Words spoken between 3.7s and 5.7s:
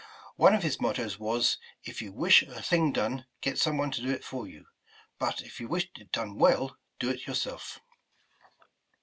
one to do it for you; but if you